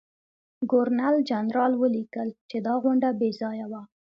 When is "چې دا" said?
2.49-2.73